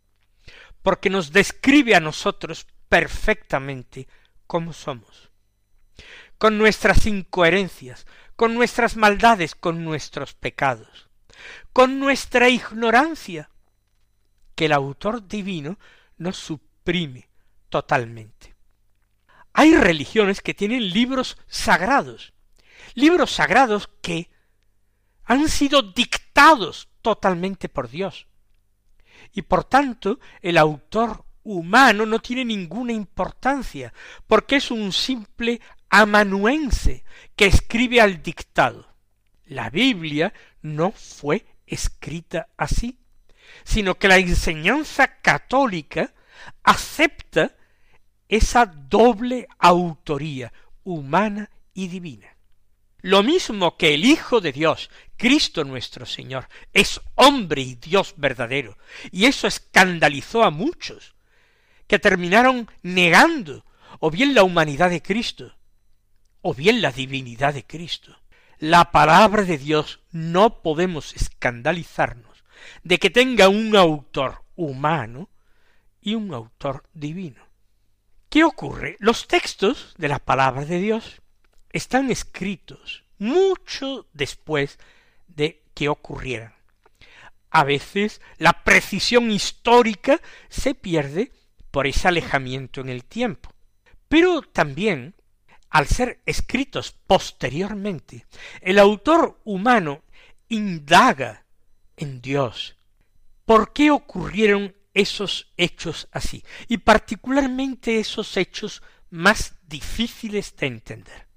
porque 0.81 1.11
nos 1.11 1.31
describe 1.31 1.93
a 1.93 1.99
nosotros 1.99 2.65
perfectamente 2.87 4.07
como 4.49 4.73
somos, 4.73 5.29
con 6.39 6.57
nuestras 6.57 7.05
incoherencias, 7.05 8.07
con 8.35 8.55
nuestras 8.55 8.97
maldades, 8.97 9.53
con 9.53 9.85
nuestros 9.85 10.33
pecados, 10.33 11.07
con 11.71 11.99
nuestra 11.99 12.49
ignorancia, 12.49 13.51
que 14.55 14.65
el 14.65 14.73
autor 14.73 15.27
divino 15.27 15.77
nos 16.17 16.37
suprime 16.37 17.29
totalmente. 17.69 18.55
Hay 19.53 19.75
religiones 19.75 20.41
que 20.41 20.55
tienen 20.55 20.89
libros 20.93 21.37
sagrados, 21.45 22.33
libros 22.95 23.29
sagrados 23.29 23.87
que 24.01 24.31
han 25.25 25.47
sido 25.47 25.83
dictados 25.83 26.89
totalmente 27.03 27.69
por 27.69 27.87
Dios. 27.87 28.25
Y 29.31 29.43
por 29.43 29.63
tanto, 29.63 30.19
el 30.41 30.57
autor 30.57 31.28
humano 31.43 32.05
no 32.05 32.19
tiene 32.19 32.46
ninguna 32.46 32.93
importancia, 32.93 33.93
porque 34.27 34.58
es 34.58 34.72
un 34.72 34.91
simple 34.91 35.62
amanuense 35.89 37.03
que 37.36 37.46
escribe 37.46 38.01
al 38.01 38.22
dictado. 38.22 38.88
La 39.46 39.69
Biblia 39.69 40.34
no 40.62 40.91
fue 40.91 41.46
escrita 41.65 42.48
así, 42.58 43.00
sino 43.63 43.96
que 43.96 44.08
la 44.08 44.17
enseñanza 44.17 45.19
católica 45.22 46.13
acepta 46.63 47.55
esa 48.27 48.65
doble 48.65 49.48
autoría 49.58 50.53
humana 50.84 51.50
y 51.74 51.88
divina. 51.88 52.36
Lo 53.01 53.24
mismo 53.24 53.77
que 53.77 53.93
el 53.93 54.05
Hijo 54.05 54.41
de 54.41 54.51
Dios, 54.51 54.89
Cristo 55.15 55.63
nuestro 55.63 56.05
Señor, 56.05 56.50
es 56.74 57.00
hombre 57.15 57.62
y 57.62 57.75
Dios 57.75 58.13
verdadero, 58.17 58.77
y 59.12 59.25
eso 59.25 59.48
escandalizó 59.48 60.43
a 60.43 60.51
muchos, 60.51 61.15
que 61.89 62.00
terminaron 62.00 62.69
negando 62.84 63.65
o 64.00 64.12
bien 64.12 64.36
la 64.36 64.43
humanidad 64.43 64.91
de 64.91 65.01
Cristo, 65.01 65.58
o 66.41 66.53
bien 66.53 66.84
la 66.84 66.91
divinidad 66.91 67.53
de 67.55 67.65
Cristo. 67.65 68.15
La 68.60 68.91
palabra 68.91 69.43
de 69.43 69.58
Dios 69.58 70.00
no 70.12 70.62
podemos 70.62 71.15
escandalizarnos 71.15 72.43
de 72.84 73.00
que 73.00 73.10
tenga 73.10 73.50
un 73.50 73.75
autor 73.75 74.43
humano 74.55 75.29
y 76.00 76.13
un 76.13 76.31
autor 76.31 76.84
divino. 76.93 77.43
¿Qué 78.29 78.43
ocurre? 78.43 78.96
Los 79.00 79.27
textos 79.27 79.96
de 79.98 80.10
la 80.10 80.19
palabra 80.19 80.65
de 80.65 80.79
Dios 80.79 81.24
están 81.72 82.12
escritos 82.12 83.03
mucho 83.17 84.08
después 84.13 84.77
de 85.27 85.63
que 85.74 85.89
ocurrieran. 85.89 86.53
A 87.50 87.63
veces 87.63 88.22
la 88.38 88.63
precisión 88.63 89.31
histórica 89.31 90.22
se 90.50 90.75
pierde 90.75 91.31
por 91.71 91.88
ese 91.88 92.07
alejamiento 92.07 92.81
en 92.81 92.89
el 92.89 93.05
tiempo. 93.05 93.53
Pero 94.07 94.41
también, 94.41 95.15
al 95.69 95.88
ser 95.88 96.21
escritos 96.25 96.95
posteriormente, 97.05 98.25
el 98.61 98.79
autor 98.79 99.39
humano 99.43 100.03
indaga 100.47 101.45
en 101.95 102.21
Dios. 102.21 102.77
¿Por 103.45 103.73
qué 103.73 103.91
ocurrieron 103.91 104.75
esos 104.93 105.53
hechos 105.57 106.07
así? 106.11 106.43
Y 106.67 106.79
particularmente 106.79 107.99
esos 107.99 108.35
hechos 108.38 108.81
más 109.09 109.55
difíciles 109.63 110.55
de 110.55 110.67
entender. 110.67 111.27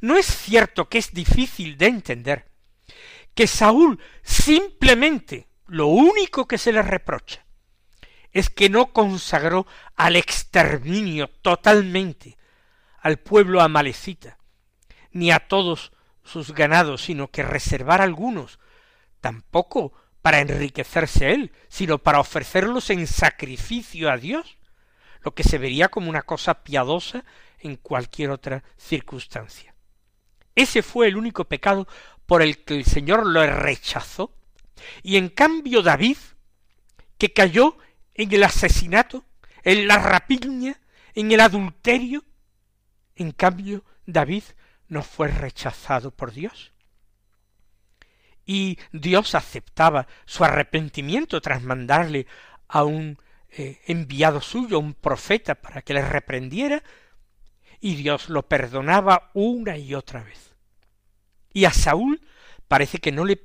No 0.00 0.16
es 0.16 0.26
cierto 0.26 0.88
que 0.88 0.98
es 0.98 1.12
difícil 1.12 1.76
de 1.76 1.86
entender 1.86 2.50
que 3.34 3.46
Saúl 3.46 4.00
simplemente 4.22 5.48
lo 5.66 5.88
único 5.88 6.48
que 6.48 6.58
se 6.58 6.72
le 6.72 6.82
reprocha 6.82 7.45
es 8.38 8.50
que 8.50 8.68
no 8.68 8.92
consagró 8.92 9.66
al 9.96 10.16
exterminio 10.16 11.28
totalmente 11.28 12.36
al 13.00 13.18
pueblo 13.18 13.62
amalecita, 13.62 14.36
ni 15.12 15.30
a 15.30 15.38
todos 15.38 15.92
sus 16.22 16.52
ganados, 16.52 17.02
sino 17.02 17.30
que 17.30 17.42
reservar 17.42 18.02
algunos, 18.02 18.58
tampoco 19.20 19.92
para 20.20 20.40
enriquecerse 20.40 21.32
él, 21.32 21.52
sino 21.68 21.98
para 21.98 22.20
ofrecerlos 22.20 22.90
en 22.90 23.06
sacrificio 23.06 24.10
a 24.10 24.18
Dios, 24.18 24.58
lo 25.22 25.34
que 25.34 25.44
se 25.44 25.56
vería 25.56 25.88
como 25.88 26.10
una 26.10 26.22
cosa 26.22 26.62
piadosa 26.62 27.24
en 27.60 27.76
cualquier 27.76 28.30
otra 28.30 28.64
circunstancia. 28.76 29.74
Ese 30.54 30.82
fue 30.82 31.06
el 31.06 31.16
único 31.16 31.44
pecado 31.44 31.86
por 32.26 32.42
el 32.42 32.64
que 32.64 32.74
el 32.74 32.84
Señor 32.84 33.24
lo 33.24 33.46
rechazó, 33.46 34.34
y 35.02 35.16
en 35.16 35.30
cambio 35.30 35.80
David, 35.80 36.18
que 37.16 37.32
cayó 37.32 37.78
en 38.16 38.32
el 38.32 38.42
asesinato, 38.42 39.24
en 39.62 39.86
la 39.86 39.98
rapiña, 39.98 40.80
en 41.14 41.32
el 41.32 41.40
adulterio. 41.40 42.24
En 43.14 43.32
cambio, 43.32 43.84
David 44.06 44.42
no 44.88 45.02
fue 45.02 45.28
rechazado 45.28 46.10
por 46.10 46.32
Dios. 46.32 46.72
Y 48.44 48.78
Dios 48.92 49.34
aceptaba 49.34 50.06
su 50.24 50.44
arrepentimiento 50.44 51.40
tras 51.40 51.62
mandarle 51.62 52.26
a 52.68 52.84
un 52.84 53.18
eh, 53.50 53.80
enviado 53.86 54.40
suyo, 54.40 54.78
un 54.78 54.94
profeta, 54.94 55.56
para 55.56 55.82
que 55.82 55.94
le 55.94 56.02
reprendiera, 56.02 56.82
y 57.80 57.96
Dios 57.96 58.28
lo 58.28 58.48
perdonaba 58.48 59.30
una 59.34 59.76
y 59.76 59.94
otra 59.94 60.22
vez. 60.22 60.54
Y 61.52 61.64
a 61.64 61.72
Saúl 61.72 62.20
parece 62.68 62.98
que 62.98 63.12
no 63.12 63.24
le 63.24 63.40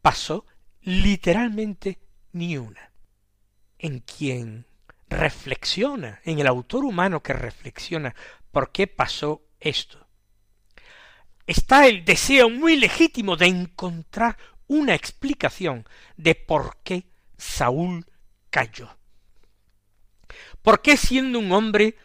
pasó 0.00 0.46
literalmente 0.82 1.98
ni 2.32 2.56
una 2.56 2.87
en 3.78 4.00
quien 4.00 4.66
reflexiona, 5.08 6.20
en 6.24 6.38
el 6.38 6.46
autor 6.46 6.84
humano 6.84 7.22
que 7.22 7.32
reflexiona 7.32 8.14
por 8.50 8.72
qué 8.72 8.86
pasó 8.86 9.42
esto. 9.60 10.06
Está 11.46 11.86
el 11.86 12.04
deseo 12.04 12.50
muy 12.50 12.76
legítimo 12.76 13.36
de 13.36 13.46
encontrar 13.46 14.36
una 14.66 14.94
explicación 14.94 15.86
de 16.16 16.34
por 16.34 16.78
qué 16.82 17.06
Saúl 17.38 18.04
cayó. 18.50 18.98
¿Por 20.62 20.82
qué 20.82 20.96
siendo 20.96 21.38
un 21.38 21.52
hombre 21.52 21.96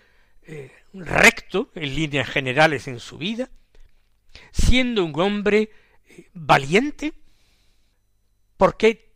eh, 0.43 0.71
recto 0.93 1.71
en 1.75 1.95
líneas 1.95 2.29
generales 2.29 2.87
en 2.87 2.99
su 2.99 3.17
vida, 3.17 3.49
siendo 4.51 5.03
un 5.03 5.19
hombre 5.19 5.71
eh, 6.05 6.29
valiente, 6.33 7.13
¿por 8.57 8.77
qué 8.77 9.13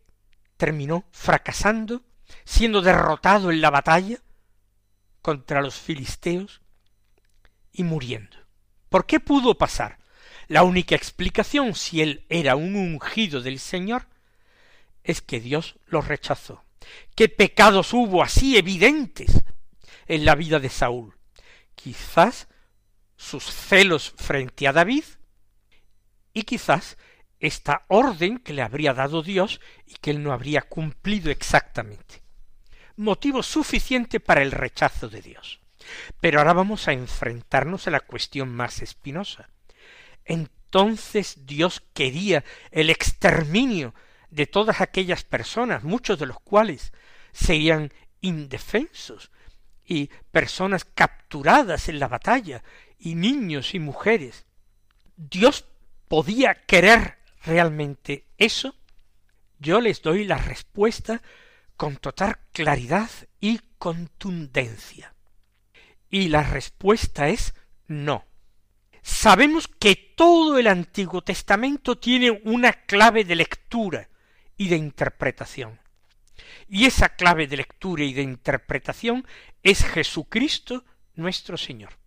terminó 0.56 1.04
fracasando, 1.12 2.02
siendo 2.44 2.82
derrotado 2.82 3.50
en 3.50 3.60
la 3.60 3.70
batalla 3.70 4.18
contra 5.22 5.62
los 5.62 5.76
filisteos 5.76 6.60
y 7.72 7.84
muriendo? 7.84 8.36
¿Por 8.88 9.06
qué 9.06 9.20
pudo 9.20 9.56
pasar? 9.56 9.98
La 10.48 10.62
única 10.62 10.94
explicación, 10.94 11.74
si 11.74 12.00
él 12.00 12.24
era 12.28 12.56
un 12.56 12.74
ungido 12.74 13.42
del 13.42 13.58
Señor, 13.58 14.06
es 15.04 15.20
que 15.20 15.40
Dios 15.40 15.76
lo 15.86 16.00
rechazó. 16.00 16.64
¿Qué 17.14 17.28
pecados 17.28 17.92
hubo 17.92 18.22
así 18.22 18.56
evidentes 18.56 19.44
en 20.06 20.24
la 20.24 20.34
vida 20.34 20.58
de 20.58 20.70
Saúl? 20.70 21.16
Quizás 21.74 22.48
sus 23.16 23.44
celos 23.44 24.14
frente 24.16 24.66
a 24.68 24.72
David 24.72 25.04
y 26.32 26.44
quizás 26.44 26.96
esta 27.40 27.84
orden 27.88 28.38
que 28.38 28.52
le 28.52 28.62
habría 28.62 28.94
dado 28.94 29.22
Dios 29.22 29.60
y 29.86 29.94
que 29.94 30.10
él 30.10 30.22
no 30.22 30.32
habría 30.32 30.62
cumplido 30.62 31.30
exactamente. 31.30 32.22
Motivo 32.96 33.42
suficiente 33.42 34.18
para 34.18 34.42
el 34.42 34.50
rechazo 34.50 35.08
de 35.08 35.22
Dios. 35.22 35.60
Pero 36.20 36.38
ahora 36.38 36.52
vamos 36.52 36.88
a 36.88 36.92
enfrentarnos 36.92 37.86
a 37.86 37.90
la 37.90 38.00
cuestión 38.00 38.48
más 38.48 38.82
espinosa. 38.82 39.48
Entonces 40.24 41.46
Dios 41.46 41.82
quería 41.94 42.44
el 42.70 42.90
exterminio 42.90 43.94
de 44.30 44.46
todas 44.46 44.80
aquellas 44.80 45.24
personas, 45.24 45.84
muchos 45.84 46.18
de 46.18 46.26
los 46.26 46.40
cuales 46.40 46.92
serían 47.32 47.92
indefensos, 48.20 49.30
y 49.84 50.10
personas 50.30 50.84
capturadas 50.84 51.88
en 51.88 51.98
la 51.98 52.08
batalla, 52.08 52.62
y 52.98 53.14
niños 53.14 53.74
y 53.74 53.78
mujeres. 53.78 54.44
¿Dios 55.16 55.64
podía 56.08 56.54
querer 56.54 57.17
realmente 57.44 58.26
eso? 58.36 58.74
Yo 59.58 59.80
les 59.80 60.02
doy 60.02 60.24
la 60.24 60.38
respuesta 60.38 61.22
con 61.76 61.96
total 61.96 62.38
claridad 62.52 63.10
y 63.40 63.60
contundencia. 63.78 65.14
Y 66.10 66.28
la 66.28 66.42
respuesta 66.42 67.28
es 67.28 67.54
no. 67.86 68.24
Sabemos 69.02 69.68
que 69.68 69.94
todo 70.16 70.58
el 70.58 70.66
Antiguo 70.66 71.22
Testamento 71.22 71.96
tiene 71.98 72.30
una 72.44 72.72
clave 72.72 73.24
de 73.24 73.36
lectura 73.36 74.08
y 74.56 74.68
de 74.68 74.76
interpretación. 74.76 75.80
Y 76.68 76.84
esa 76.86 77.10
clave 77.10 77.46
de 77.46 77.56
lectura 77.56 78.04
y 78.04 78.12
de 78.12 78.22
interpretación 78.22 79.26
es 79.62 79.84
Jesucristo 79.84 80.84
nuestro 81.14 81.56
Señor. 81.56 81.97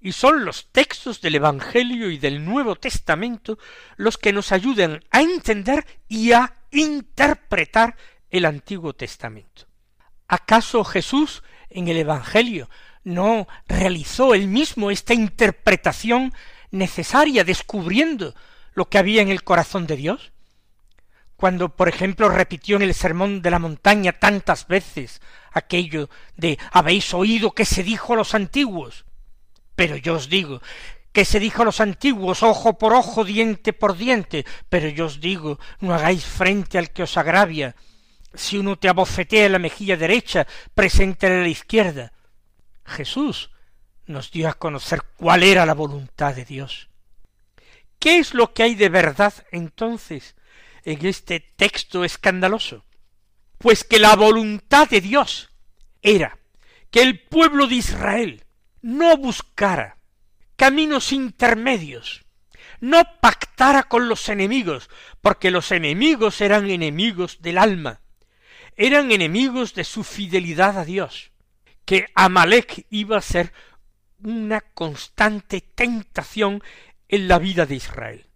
Y 0.00 0.12
son 0.12 0.44
los 0.44 0.70
textos 0.72 1.20
del 1.20 1.36
Evangelio 1.36 2.10
y 2.10 2.18
del 2.18 2.44
Nuevo 2.44 2.76
Testamento 2.76 3.58
los 3.96 4.18
que 4.18 4.32
nos 4.32 4.52
ayudan 4.52 5.02
a 5.10 5.22
entender 5.22 5.86
y 6.08 6.32
a 6.32 6.54
interpretar 6.70 7.96
el 8.30 8.44
Antiguo 8.44 8.92
Testamento. 8.92 9.66
¿Acaso 10.28 10.84
Jesús 10.84 11.42
en 11.70 11.88
el 11.88 11.96
Evangelio 11.96 12.68
no 13.04 13.46
realizó 13.66 14.34
él 14.34 14.48
mismo 14.48 14.90
esta 14.90 15.14
interpretación 15.14 16.32
necesaria 16.70 17.44
descubriendo 17.44 18.34
lo 18.74 18.88
que 18.88 18.98
había 18.98 19.22
en 19.22 19.28
el 19.28 19.42
corazón 19.42 19.86
de 19.86 19.96
Dios? 19.96 20.32
Cuando, 21.36 21.74
por 21.74 21.88
ejemplo, 21.88 22.28
repitió 22.28 22.76
en 22.76 22.82
el 22.82 22.94
sermón 22.94 23.42
de 23.42 23.50
la 23.50 23.58
montaña 23.58 24.12
tantas 24.12 24.66
veces 24.66 25.20
aquello 25.52 26.10
de 26.36 26.58
habéis 26.70 27.12
oído 27.14 27.52
que 27.52 27.64
se 27.64 27.82
dijo 27.82 28.12
a 28.12 28.16
los 28.16 28.34
antiguos. 28.34 29.05
Pero 29.76 29.96
yo 29.96 30.14
os 30.14 30.28
digo 30.28 30.60
que 31.12 31.24
se 31.24 31.40
dijo 31.40 31.62
a 31.62 31.64
los 31.64 31.80
antiguos 31.80 32.42
ojo 32.42 32.76
por 32.76 32.92
ojo, 32.92 33.24
diente 33.24 33.72
por 33.72 33.96
diente, 33.96 34.44
pero 34.68 34.88
yo 34.88 35.06
os 35.06 35.20
digo 35.20 35.58
no 35.80 35.94
hagáis 35.94 36.24
frente 36.24 36.76
al 36.76 36.90
que 36.90 37.04
os 37.04 37.16
agravia. 37.16 37.76
Si 38.34 38.58
uno 38.58 38.76
te 38.76 38.88
abofetea 38.88 39.48
la 39.48 39.58
mejilla 39.58 39.96
derecha, 39.96 40.46
preséntale 40.74 41.40
la 41.40 41.48
izquierda. 41.48 42.12
Jesús 42.84 43.50
nos 44.06 44.30
dio 44.30 44.48
a 44.48 44.54
conocer 44.54 45.02
cuál 45.16 45.42
era 45.42 45.64
la 45.64 45.74
voluntad 45.74 46.34
de 46.34 46.44
Dios. 46.44 46.88
¿Qué 47.98 48.18
es 48.18 48.34
lo 48.34 48.52
que 48.52 48.62
hay 48.62 48.74
de 48.74 48.88
verdad 48.88 49.32
entonces 49.50 50.36
en 50.84 51.04
este 51.06 51.40
texto 51.40 52.04
escandaloso? 52.04 52.84
Pues 53.58 53.84
que 53.84 53.98
la 53.98 54.14
voluntad 54.16 54.88
de 54.88 55.00
Dios 55.00 55.50
era 56.02 56.38
que 56.90 57.02
el 57.02 57.20
pueblo 57.20 57.66
de 57.66 57.76
Israel 57.76 58.45
no 58.86 59.16
buscara 59.16 59.98
caminos 60.54 61.10
intermedios, 61.10 62.24
no 62.78 63.02
pactara 63.20 63.82
con 63.82 64.08
los 64.08 64.28
enemigos, 64.28 64.88
porque 65.20 65.50
los 65.50 65.72
enemigos 65.72 66.40
eran 66.40 66.70
enemigos 66.70 67.42
del 67.42 67.58
alma, 67.58 68.00
eran 68.76 69.10
enemigos 69.10 69.74
de 69.74 69.82
su 69.82 70.04
fidelidad 70.04 70.78
a 70.78 70.84
Dios, 70.84 71.32
que 71.84 72.06
Amalek 72.14 72.86
iba 72.90 73.18
a 73.18 73.22
ser 73.22 73.52
una 74.20 74.60
constante 74.60 75.60
tentación 75.60 76.62
en 77.08 77.26
la 77.26 77.40
vida 77.40 77.66
de 77.66 77.74
Israel. 77.74 78.28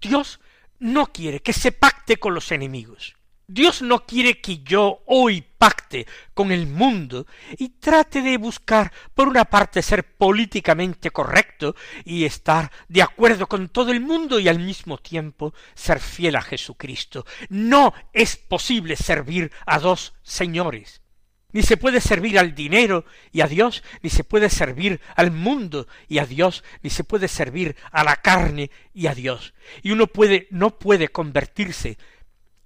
Dios 0.00 0.38
no 0.78 1.08
quiere 1.08 1.40
que 1.40 1.52
se 1.52 1.72
pacte 1.72 2.18
con 2.18 2.32
los 2.32 2.52
enemigos. 2.52 3.16
Dios 3.52 3.82
no 3.82 4.06
quiere 4.06 4.40
que 4.40 4.58
yo 4.58 5.02
hoy 5.06 5.44
pacte 5.58 6.06
con 6.34 6.52
el 6.52 6.68
mundo 6.68 7.26
y 7.58 7.70
trate 7.80 8.22
de 8.22 8.36
buscar, 8.36 8.92
por 9.12 9.26
una 9.26 9.44
parte, 9.44 9.82
ser 9.82 10.04
políticamente 10.16 11.10
correcto 11.10 11.74
y 12.04 12.24
estar 12.24 12.70
de 12.88 13.02
acuerdo 13.02 13.48
con 13.48 13.68
todo 13.68 13.90
el 13.90 14.00
mundo 14.00 14.38
y 14.38 14.46
al 14.46 14.60
mismo 14.60 14.98
tiempo 14.98 15.52
ser 15.74 15.98
fiel 15.98 16.36
a 16.36 16.42
Jesucristo. 16.42 17.26
No 17.48 17.92
es 18.12 18.36
posible 18.36 18.94
servir 18.94 19.50
a 19.66 19.80
dos 19.80 20.14
señores. 20.22 21.02
Ni 21.50 21.64
se 21.64 21.76
puede 21.76 22.00
servir 22.00 22.38
al 22.38 22.54
dinero 22.54 23.04
y 23.32 23.40
a 23.40 23.48
Dios, 23.48 23.82
ni 24.00 24.10
se 24.10 24.22
puede 24.22 24.48
servir 24.48 25.00
al 25.16 25.32
mundo 25.32 25.88
y 26.06 26.18
a 26.18 26.26
Dios, 26.26 26.62
ni 26.82 26.90
se 26.90 27.02
puede 27.02 27.26
servir 27.26 27.74
a 27.90 28.04
la 28.04 28.14
carne 28.14 28.70
y 28.94 29.08
a 29.08 29.14
Dios. 29.16 29.54
Y 29.82 29.90
uno 29.90 30.06
puede, 30.06 30.46
no 30.52 30.78
puede 30.78 31.08
convertirse 31.08 31.98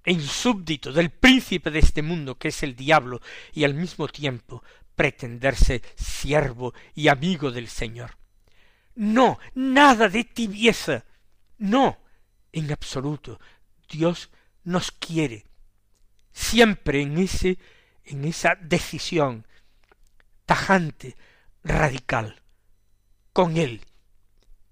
en 0.05 0.21
súbdito 0.21 0.93
del 0.93 1.11
príncipe 1.11 1.71
de 1.71 1.79
este 1.79 2.03
mundo, 2.03 2.37
que 2.37 2.49
es 2.49 2.63
el 2.63 2.77
diablo, 2.77 3.21
y 3.53 3.65
al 3.65 3.75
mismo 3.75 4.09
tiempo 4.09 4.63
pretenderse 4.95 5.83
siervo 5.97 6.75
y 6.95 7.09
amigo 7.09 7.51
del 7.51 7.69
Señor. 7.69 8.17
No, 8.95 9.39
nada 9.55 10.09
de 10.09 10.25
tibieza. 10.25 11.05
No, 11.59 11.99
en 12.53 12.71
absoluto. 12.71 13.41
Dios 13.89 14.31
nos 14.63 14.91
quiere 14.93 15.47
siempre 16.33 17.03
en 17.03 17.19
ese 17.19 17.59
en 18.05 18.25
esa 18.25 18.55
decisión 18.57 19.47
tajante, 20.45 21.17
radical, 21.63 22.43
con 23.33 23.57
él 23.57 23.81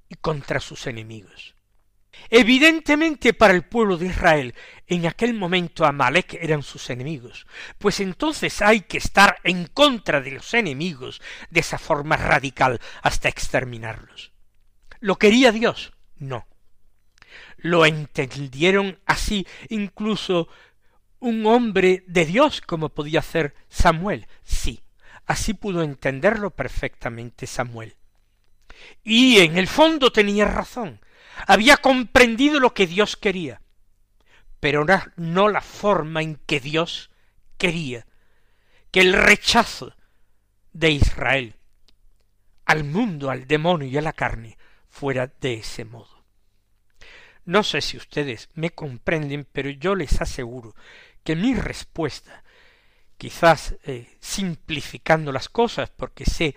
y 0.08 0.16
contra 0.16 0.60
sus 0.60 0.86
enemigos. 0.86 1.51
Evidentemente 2.30 3.34
para 3.34 3.54
el 3.54 3.62
pueblo 3.62 3.96
de 3.96 4.06
Israel 4.06 4.54
en 4.86 5.06
aquel 5.06 5.34
momento 5.34 5.84
Amalek 5.84 6.34
eran 6.34 6.62
sus 6.62 6.90
enemigos, 6.90 7.46
pues 7.78 8.00
entonces 8.00 8.60
hay 8.62 8.82
que 8.82 8.98
estar 8.98 9.38
en 9.44 9.66
contra 9.66 10.20
de 10.20 10.32
los 10.32 10.54
enemigos 10.54 11.20
de 11.50 11.60
esa 11.60 11.78
forma 11.78 12.16
radical 12.16 12.80
hasta 13.02 13.28
exterminarlos. 13.28 14.32
¿Lo 15.00 15.16
quería 15.16 15.50
Dios? 15.52 15.92
No. 16.16 16.46
Lo 17.56 17.86
entendieron 17.86 18.98
así 19.06 19.46
incluso 19.68 20.48
un 21.18 21.46
hombre 21.46 22.04
de 22.06 22.26
Dios 22.26 22.60
como 22.60 22.88
podía 22.88 23.22
ser 23.22 23.54
Samuel. 23.68 24.26
Sí, 24.42 24.82
así 25.26 25.54
pudo 25.54 25.82
entenderlo 25.82 26.50
perfectamente 26.50 27.46
Samuel. 27.46 27.96
Y 29.04 29.38
en 29.38 29.56
el 29.56 29.68
fondo 29.68 30.12
tenía 30.12 30.44
razón. 30.44 31.00
Había 31.46 31.76
comprendido 31.78 32.60
lo 32.60 32.74
que 32.74 32.86
Dios 32.86 33.16
quería, 33.16 33.60
pero 34.60 34.86
no 35.16 35.48
la 35.48 35.60
forma 35.60 36.22
en 36.22 36.36
que 36.36 36.60
Dios 36.60 37.10
quería 37.58 38.06
que 38.90 39.00
el 39.00 39.14
rechazo 39.14 39.96
de 40.72 40.90
Israel 40.90 41.56
al 42.66 42.84
mundo, 42.84 43.30
al 43.30 43.46
demonio 43.46 43.88
y 43.88 43.96
a 43.96 44.02
la 44.02 44.12
carne 44.12 44.56
fuera 44.88 45.26
de 45.40 45.54
ese 45.54 45.84
modo. 45.84 46.24
No 47.44 47.64
sé 47.64 47.80
si 47.80 47.96
ustedes 47.96 48.50
me 48.54 48.70
comprenden, 48.70 49.46
pero 49.50 49.70
yo 49.70 49.94
les 49.94 50.20
aseguro 50.20 50.76
que 51.24 51.34
mi 51.34 51.54
respuesta, 51.54 52.44
quizás 53.16 53.76
eh, 53.84 54.16
simplificando 54.20 55.32
las 55.32 55.48
cosas, 55.48 55.90
porque 55.90 56.24
sé 56.24 56.54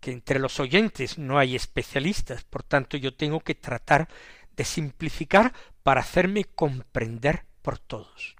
que 0.00 0.12
entre 0.12 0.38
los 0.38 0.60
oyentes 0.60 1.18
no 1.18 1.38
hay 1.38 1.56
especialistas, 1.56 2.44
por 2.44 2.62
tanto 2.62 2.96
yo 2.96 3.14
tengo 3.14 3.40
que 3.40 3.54
tratar 3.54 4.08
de 4.56 4.64
simplificar 4.64 5.52
para 5.82 6.00
hacerme 6.00 6.44
comprender 6.44 7.44
por 7.62 7.78
todos. 7.78 8.36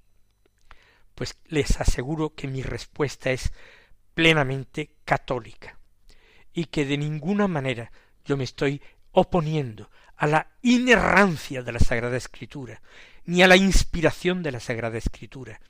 Pues 1.14 1.37
les 1.47 1.81
aseguro 1.81 2.35
que 2.35 2.49
mi 2.49 2.62
respuesta 2.62 3.31
es 3.31 3.53
plenamente 4.14 4.97
católica 5.05 5.79
y 6.53 6.66
que 6.66 6.85
de 6.85 6.99
ninguna 6.99 7.49
manera 7.49 7.92
yo 8.25 8.37
me 8.37 8.44
estoy 8.44 8.83
oponiendo 9.12 9.90
a 10.16 10.27
la 10.27 10.49
inerrancia 10.62 11.62
de 11.62 11.73
la 11.73 11.79
Sagrada 11.79 12.16
Escritura, 12.16 12.83
ni 13.25 13.42
a 13.42 13.49
la 13.49 13.57
inspiración 13.57 14.42
de 14.42 14.53
la 14.53 14.61
Sagrada 14.61 14.99
Escritura. 14.99 15.61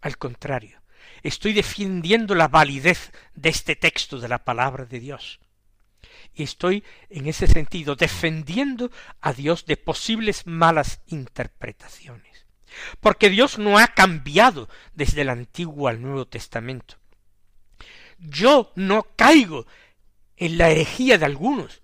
Al 0.00 0.18
contrario, 0.18 0.80
estoy 1.22 1.52
defendiendo 1.52 2.34
la 2.34 2.48
validez 2.48 3.12
de 3.34 3.48
este 3.48 3.76
texto 3.76 4.20
de 4.20 4.28
la 4.28 4.44
palabra 4.44 4.84
de 4.84 5.00
Dios. 5.00 5.40
Y 6.34 6.42
estoy, 6.42 6.84
en 7.10 7.28
ese 7.28 7.46
sentido, 7.46 7.94
defendiendo 7.94 8.90
a 9.20 9.32
Dios 9.32 9.66
de 9.66 9.76
posibles 9.76 10.46
malas 10.46 11.00
interpretaciones. 11.06 12.46
Porque 13.00 13.30
Dios 13.30 13.58
no 13.58 13.78
ha 13.78 13.88
cambiado 13.88 14.68
desde 14.94 15.22
el 15.22 15.28
Antiguo 15.28 15.88
al 15.88 16.02
Nuevo 16.02 16.26
Testamento. 16.26 16.96
Yo 18.18 18.72
no 18.74 19.06
caigo 19.16 19.66
en 20.36 20.58
la 20.58 20.70
herejía 20.70 21.18
de 21.18 21.26
algunos, 21.26 21.82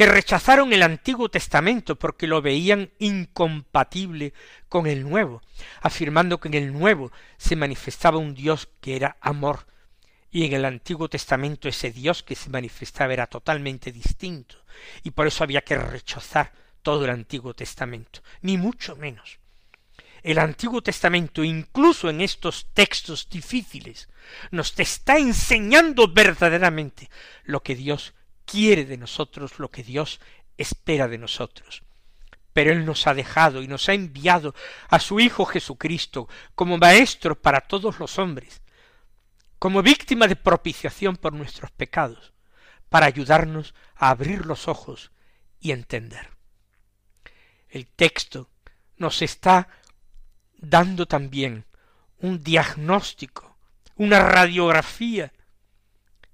que 0.00 0.06
rechazaron 0.06 0.72
el 0.72 0.82
Antiguo 0.82 1.28
Testamento 1.28 1.94
porque 1.94 2.26
lo 2.26 2.40
veían 2.40 2.90
incompatible 3.00 4.32
con 4.66 4.86
el 4.86 5.06
Nuevo, 5.06 5.42
afirmando 5.82 6.40
que 6.40 6.48
en 6.48 6.54
el 6.54 6.72
Nuevo 6.72 7.12
se 7.36 7.54
manifestaba 7.54 8.16
un 8.16 8.32
Dios 8.32 8.66
que 8.80 8.96
era 8.96 9.18
amor, 9.20 9.66
y 10.30 10.46
en 10.46 10.54
el 10.54 10.64
Antiguo 10.64 11.10
Testamento 11.10 11.68
ese 11.68 11.90
Dios 11.90 12.22
que 12.22 12.34
se 12.34 12.48
manifestaba 12.48 13.12
era 13.12 13.26
totalmente 13.26 13.92
distinto, 13.92 14.64
y 15.02 15.10
por 15.10 15.26
eso 15.26 15.44
había 15.44 15.60
que 15.60 15.76
rechazar 15.76 16.50
todo 16.80 17.04
el 17.04 17.10
Antiguo 17.10 17.52
Testamento, 17.52 18.22
ni 18.40 18.56
mucho 18.56 18.96
menos. 18.96 19.38
El 20.22 20.38
Antiguo 20.38 20.80
Testamento, 20.80 21.44
incluso 21.44 22.08
en 22.08 22.22
estos 22.22 22.68
textos 22.72 23.28
difíciles, 23.28 24.08
nos 24.50 24.72
está 24.78 25.18
enseñando 25.18 26.08
verdaderamente 26.08 27.10
lo 27.44 27.62
que 27.62 27.74
Dios 27.74 28.14
quiere 28.50 28.84
de 28.84 28.96
nosotros, 28.96 29.58
lo 29.58 29.70
que 29.70 29.82
Dios 29.82 30.20
espera 30.56 31.08
de 31.08 31.18
nosotros. 31.18 31.82
Pero 32.52 32.72
Él 32.72 32.84
nos 32.84 33.06
ha 33.06 33.14
dejado 33.14 33.62
y 33.62 33.68
nos 33.68 33.88
ha 33.88 33.94
enviado 33.94 34.54
a 34.88 34.98
su 34.98 35.20
Hijo 35.20 35.44
Jesucristo 35.44 36.28
como 36.54 36.78
Maestro 36.78 37.40
para 37.40 37.60
todos 37.60 37.98
los 38.00 38.18
hombres, 38.18 38.60
como 39.58 39.82
víctima 39.82 40.26
de 40.26 40.36
propiciación 40.36 41.16
por 41.16 41.32
nuestros 41.32 41.70
pecados, 41.70 42.32
para 42.88 43.06
ayudarnos 43.06 43.74
a 43.94 44.10
abrir 44.10 44.46
los 44.46 44.66
ojos 44.66 45.12
y 45.60 45.70
entender. 45.70 46.30
El 47.68 47.86
texto 47.86 48.50
nos 48.96 49.22
está 49.22 49.68
dando 50.56 51.06
también 51.06 51.66
un 52.18 52.42
diagnóstico, 52.42 53.56
una 53.94 54.20
radiografía 54.20 55.32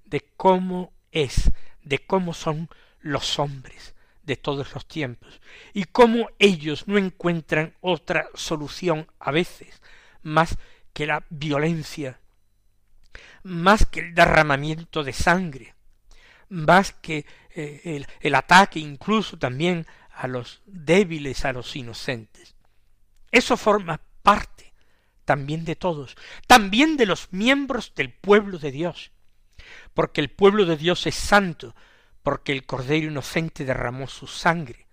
de 0.03 0.21
cómo 0.35 0.93
es 1.11 1.51
de 1.87 1.99
cómo 1.99 2.33
son 2.33 2.69
los 2.99 3.39
hombres 3.39 3.95
de 4.23 4.35
todos 4.35 4.73
los 4.73 4.85
tiempos 4.87 5.39
y 5.73 5.85
cómo 5.85 6.29
ellos 6.37 6.87
no 6.87 6.97
encuentran 6.97 7.73
otra 7.79 8.27
solución 8.33 9.07
a 9.19 9.31
veces 9.31 9.81
más 10.21 10.57
que 10.93 11.05
la 11.05 11.23
violencia, 11.29 12.19
más 13.43 13.85
que 13.85 14.01
el 14.01 14.13
derramamiento 14.13 15.03
de 15.03 15.13
sangre, 15.13 15.75
más 16.49 16.91
que 16.91 17.25
eh, 17.55 17.81
el, 17.85 18.07
el 18.19 18.35
ataque 18.35 18.79
incluso 18.79 19.37
también 19.37 19.87
a 20.11 20.27
los 20.27 20.61
débiles, 20.65 21.45
a 21.45 21.53
los 21.53 21.75
inocentes. 21.75 22.55
Eso 23.31 23.55
forma 23.55 24.01
parte 24.23 24.73
también 25.23 25.63
de 25.63 25.75
todos, 25.75 26.17
también 26.47 26.97
de 26.97 27.05
los 27.05 27.31
miembros 27.31 27.93
del 27.95 28.11
pueblo 28.11 28.57
de 28.59 28.71
Dios 28.71 29.11
porque 29.93 30.21
el 30.21 30.29
pueblo 30.29 30.65
de 30.65 30.77
Dios 30.77 31.07
es 31.07 31.15
santo, 31.15 31.75
porque 32.23 32.51
el 32.51 32.65
Cordero 32.65 33.07
inocente 33.07 33.65
derramó 33.65 34.07
su 34.07 34.27
sangre 34.27 34.87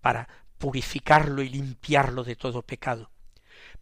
para 0.00 0.28
purificarlo 0.58 1.42
y 1.42 1.48
limpiarlo 1.48 2.24
de 2.24 2.36
todo 2.36 2.62
pecado. 2.62 3.10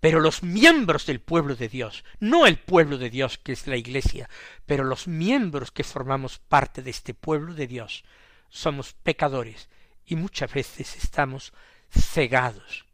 Pero 0.01 0.21
los 0.21 0.43
miembros 0.43 1.07
del 1.07 1.21
pueblo 1.21 1.57
de 1.57 1.69
Dios, 1.69 2.05
no 2.21 2.47
el 2.47 2.59
pueblo 2.59 2.99
de 2.99 3.11
Dios 3.11 3.39
que 3.39 3.53
es 3.53 3.67
la 3.67 3.77
Iglesia, 3.77 4.29
pero 4.67 4.85
los 4.85 5.09
miembros 5.09 5.71
que 5.71 5.85
formamos 5.85 6.39
parte 6.39 6.83
de 6.83 6.91
este 6.91 7.15
pueblo 7.15 7.55
de 7.55 7.67
Dios, 7.67 8.05
somos 8.49 8.93
pecadores 8.93 9.69
y 10.05 10.17
muchas 10.17 10.53
veces 10.53 10.97
estamos 10.97 11.53
cegados 11.91 12.87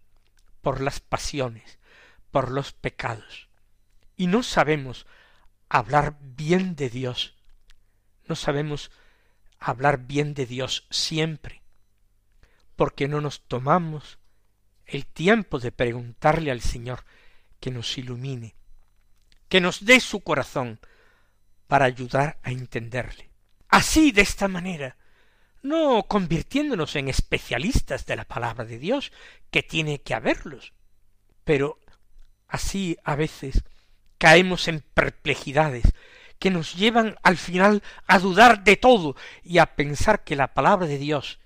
por 0.61 0.81
las 0.81 1.01
pasiones, 1.01 1.79
por 2.31 2.51
los 2.51 2.73
pecados, 2.73 3.49
y 4.17 4.27
no 4.27 4.43
sabemos 4.43 5.07
hablar 5.73 6.19
bien 6.21 6.77
de 6.77 6.91
Dios. 6.91 7.35
No 8.29 8.37
sabemos 8.37 8.91
hablar 9.59 10.07
bien 10.07 10.35
de 10.35 10.45
Dios 10.45 10.87
siempre, 10.91 11.63
porque 12.77 13.09
no 13.09 13.23
nos 13.23 13.41
tomamos 13.49 14.19
el 14.85 15.07
tiempo 15.07 15.59
de 15.59 15.73
preguntarle 15.73 16.51
al 16.51 16.61
Señor 16.61 17.07
que 17.59 17.71
nos 17.71 17.97
ilumine, 17.97 18.55
que 19.49 19.63
nos 19.63 19.87
dé 19.87 19.99
su 20.01 20.21
corazón 20.21 20.79
para 21.69 21.87
ayudar 21.87 22.39
a 22.43 22.51
entenderle. 22.51 23.31
Así, 23.69 24.13
de 24.13 24.21
esta 24.21 24.49
manera, 24.49 24.99
no 25.63 26.03
convirtiéndonos 26.03 26.97
en 26.97 27.09
especialistas 27.09 28.05
de 28.05 28.17
la 28.17 28.27
palabra 28.27 28.67
de 28.67 28.79
Dios, 28.79 29.11
que 29.51 29.63
tiene 29.63 30.03
que 30.03 30.13
haberlos, 30.13 30.75
pero 31.45 31.81
así 32.47 32.99
a 33.05 33.17
veces 33.17 33.65
caemos 34.23 34.69
en 34.69 34.85
perplejidades 34.95 35.83
que 36.39 36.53
nos 36.53 36.77
llevan 36.77 37.17
al 37.25 37.37
final 37.37 37.83
a 38.07 38.21
dudar 38.21 38.63
de 38.63 38.77
todo 38.77 39.17
y 39.43 39.59
a 39.59 39.75
pensar 39.75 40.23
que 40.23 40.37
la 40.37 40.55
palabra 40.55 40.87
de 40.87 40.97
Dios 40.97 41.41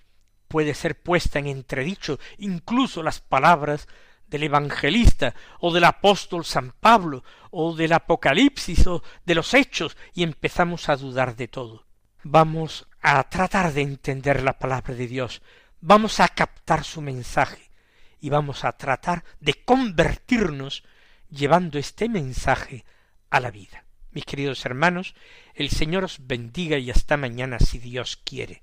puede 0.46 0.74
ser 0.74 1.00
puesta 1.00 1.38
en 1.38 1.46
entredicho, 1.46 2.20
incluso 2.36 3.02
las 3.02 3.22
palabras 3.22 3.88
del 4.26 4.42
evangelista 4.42 5.34
o 5.58 5.72
del 5.72 5.84
apóstol 5.84 6.44
San 6.44 6.72
Pablo 6.72 7.24
o 7.50 7.74
del 7.74 7.94
Apocalipsis 7.94 8.86
o 8.88 9.02
de 9.24 9.34
los 9.34 9.54
hechos 9.54 9.96
y 10.12 10.22
empezamos 10.22 10.90
a 10.90 10.96
dudar 10.96 11.34
de 11.34 11.48
todo. 11.48 11.86
Vamos 12.24 12.86
a 13.00 13.22
tratar 13.30 13.72
de 13.72 13.80
entender 13.80 14.42
la 14.42 14.58
palabra 14.58 14.94
de 14.94 15.06
Dios, 15.06 15.40
vamos 15.80 16.20
a 16.20 16.28
captar 16.28 16.84
su 16.84 17.00
mensaje 17.00 17.70
y 18.20 18.28
vamos 18.28 18.66
a 18.66 18.76
tratar 18.76 19.24
de 19.40 19.54
convertirnos 19.64 20.84
llevando 21.36 21.78
este 21.78 22.08
mensaje 22.08 22.84
a 23.30 23.40
la 23.40 23.50
vida. 23.50 23.84
Mis 24.10 24.24
queridos 24.24 24.64
hermanos, 24.64 25.14
el 25.54 25.70
Señor 25.70 26.04
os 26.04 26.26
bendiga 26.26 26.78
y 26.78 26.90
hasta 26.90 27.16
mañana 27.16 27.58
si 27.58 27.78
Dios 27.78 28.16
quiere. 28.24 28.62